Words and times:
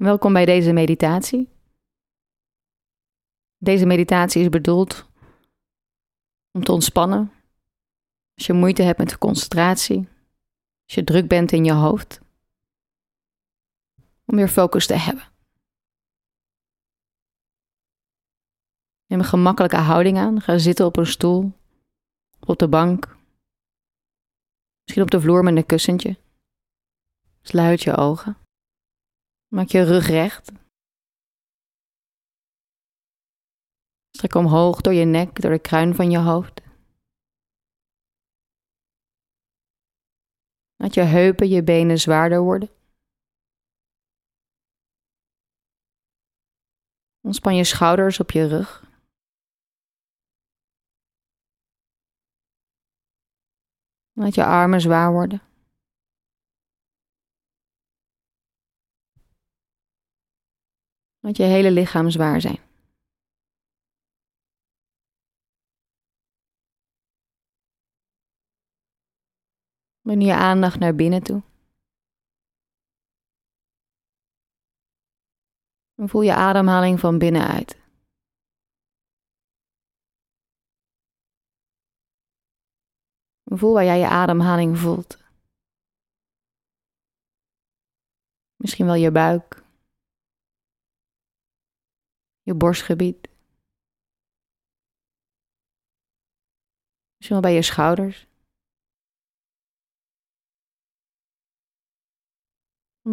Welkom 0.00 0.32
bij 0.32 0.44
deze 0.44 0.72
meditatie. 0.72 1.48
Deze 3.56 3.86
meditatie 3.86 4.42
is 4.42 4.48
bedoeld 4.48 5.08
om 6.52 6.64
te 6.64 6.72
ontspannen. 6.72 7.32
Als 8.34 8.46
je 8.46 8.52
moeite 8.52 8.82
hebt 8.82 8.98
met 8.98 9.18
concentratie, 9.18 10.08
als 10.84 10.94
je 10.94 11.04
druk 11.04 11.28
bent 11.28 11.52
in 11.52 11.64
je 11.64 11.72
hoofd, 11.72 12.20
om 14.24 14.36
weer 14.36 14.48
focus 14.48 14.86
te 14.86 14.94
hebben. 14.94 15.24
Neem 19.06 19.18
een 19.18 19.24
gemakkelijke 19.24 19.76
houding 19.76 20.18
aan. 20.18 20.40
Ga 20.40 20.58
zitten 20.58 20.86
op 20.86 20.96
een 20.96 21.06
stoel, 21.06 21.52
op 22.46 22.58
de 22.58 22.68
bank, 22.68 23.16
misschien 24.82 25.02
op 25.02 25.10
de 25.10 25.20
vloer 25.20 25.42
met 25.42 25.56
een 25.56 25.66
kussentje. 25.66 26.16
Sluit 27.42 27.82
je 27.82 27.96
ogen. 27.96 28.39
Maak 29.56 29.68
je 29.68 29.82
rug 29.82 30.06
recht. 30.06 30.52
Strek 34.16 34.34
omhoog 34.34 34.80
door 34.80 34.92
je 34.92 35.04
nek, 35.04 35.40
door 35.40 35.50
de 35.50 35.60
kruin 35.60 35.94
van 35.94 36.10
je 36.10 36.18
hoofd. 36.18 36.60
Laat 40.76 40.94
je 40.94 41.00
heupen, 41.00 41.48
je 41.48 41.62
benen 41.62 41.98
zwaarder 41.98 42.40
worden. 42.40 42.68
Ontspan 47.20 47.56
je 47.56 47.64
schouders 47.64 48.20
op 48.20 48.30
je 48.30 48.46
rug. 48.46 48.84
Laat 54.12 54.34
je 54.34 54.44
armen 54.44 54.80
zwaar 54.80 55.12
worden. 55.12 55.49
Laat 61.30 61.38
je 61.38 61.44
hele 61.44 61.70
lichaam 61.70 62.10
zwaar 62.10 62.40
zijn. 62.40 62.58
Breng 70.00 70.24
je 70.24 70.34
aandacht 70.34 70.78
naar 70.78 70.94
binnen 70.94 71.22
toe. 71.22 71.42
Voel 75.96 76.22
je 76.22 76.34
ademhaling 76.34 77.00
van 77.00 77.18
binnenuit. 77.18 77.78
En 83.42 83.58
voel 83.58 83.72
waar 83.72 83.84
jij 83.84 83.98
je 83.98 84.08
ademhaling 84.08 84.78
voelt. 84.78 85.18
Misschien 88.56 88.86
wel 88.86 88.94
je 88.94 89.10
buik 89.10 89.68
je 92.50 92.56
borstgebied. 92.56 93.28
Misschien 97.16 97.40
wel 97.40 97.40
bij 97.40 97.54
je 97.54 97.62
schouders. 97.62 98.28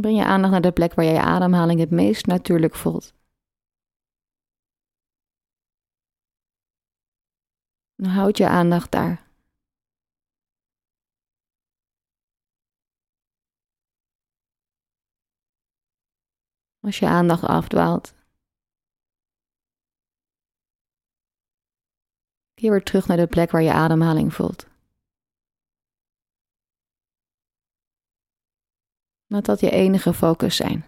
breng 0.02 0.18
je 0.18 0.26
aandacht 0.26 0.52
naar 0.52 0.62
de 0.62 0.72
plek 0.72 0.94
waar 0.94 1.06
jij 1.06 1.14
je 1.14 1.22
ademhaling 1.22 1.80
het 1.80 1.92
meest 1.92 2.26
natuurlijk 2.26 2.76
voelt. 2.76 3.14
En 7.96 8.06
houd 8.06 8.38
je 8.38 8.48
aandacht 8.48 8.92
daar. 8.92 9.26
Als 16.80 17.00
je 17.00 17.08
aandacht 17.08 17.44
afdwaalt, 17.44 18.17
Keer 22.58 22.72
weer 22.72 22.84
terug 22.84 23.08
naar 23.08 23.18
de 23.18 23.28
plek 23.28 23.52
waar 23.52 23.62
je 23.62 23.72
ademhaling 23.72 24.34
voelt. 24.34 24.68
Laat 29.28 29.46
dat 29.46 29.60
je 29.60 29.70
enige 29.70 30.14
focus 30.14 30.56
zijn. 30.56 30.86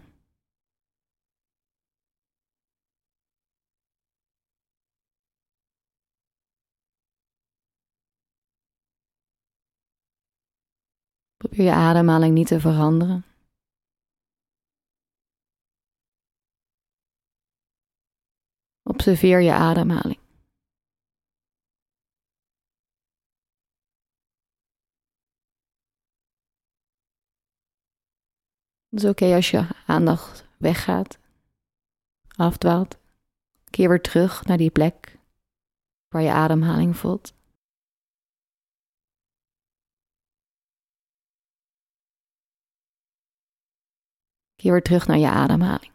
Probeer 11.36 11.64
je 11.64 11.72
ademhaling 11.72 12.34
niet 12.34 12.46
te 12.46 12.60
veranderen. 12.60 13.24
Observeer 18.82 19.40
je 19.40 19.52
ademhaling. 19.52 20.29
Het 28.90 29.02
is 29.02 29.08
oké 29.10 29.34
als 29.34 29.50
je 29.50 29.66
aandacht 29.86 30.48
weggaat, 30.56 31.18
afdwaalt. 32.36 32.98
Keer 33.70 33.88
weer 33.88 34.00
terug 34.00 34.44
naar 34.44 34.56
die 34.56 34.70
plek 34.70 35.18
waar 36.08 36.22
je 36.22 36.30
ademhaling 36.30 36.96
voelt. 36.96 37.34
Keer 44.54 44.72
weer 44.72 44.82
terug 44.82 45.06
naar 45.06 45.18
je 45.18 45.28
ademhaling. 45.28 45.92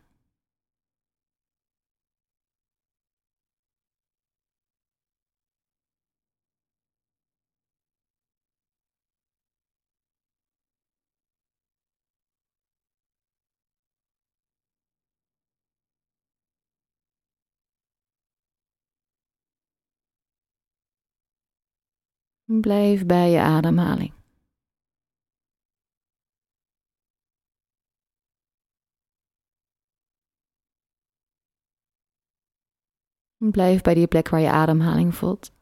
Blijf 22.47 23.06
bij 23.06 23.29
je 23.29 23.39
ademhaling. 23.39 24.13
Blijf 33.38 33.81
bij 33.81 33.94
die 33.94 34.07
plek 34.07 34.29
waar 34.29 34.39
je 34.39 34.50
ademhaling 34.50 35.16
voelt. 35.16 35.55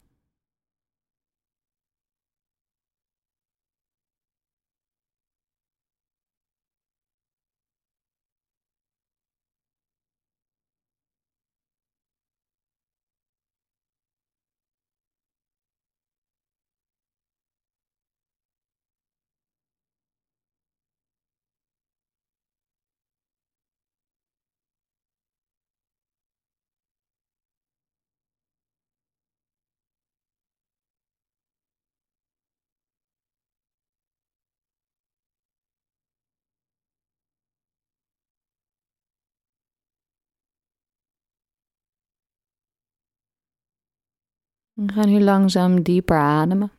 We 44.75 44.93
gaan 44.93 45.09
nu 45.09 45.19
langzaam 45.19 45.83
dieper 45.83 46.17
ademen. 46.17 46.71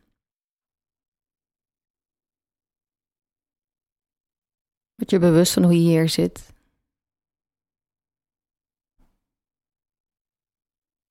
Word 4.95 5.11
je 5.11 5.19
bewust 5.19 5.53
van 5.53 5.63
hoe 5.63 5.73
je 5.73 5.79
hier 5.79 6.09
zit. 6.09 6.53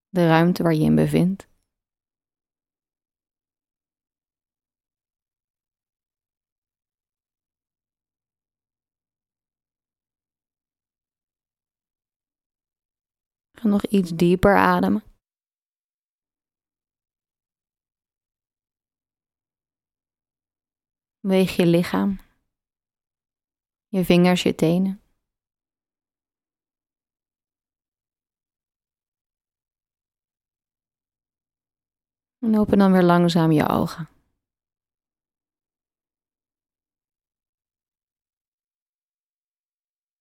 De 0.10 0.28
ruimte 0.28 0.64
waar 0.64 0.74
je 0.74 0.84
in 0.84 0.96
bevindt. 0.96 1.48
Ga 13.52 13.68
nog 13.68 13.86
iets 13.86 14.12
dieper 14.12 14.58
ademen. 14.58 15.13
Weeg 21.24 21.56
je 21.56 21.66
lichaam, 21.66 22.20
je 23.88 24.06
vingers, 24.06 24.44
je 24.44 24.56
tenen. 24.56 25.02
En 32.40 32.60
open 32.60 32.78
dan 32.78 32.92
weer 32.92 33.04
langzaam 33.04 33.52
je 33.52 33.68
ogen. 33.70 34.13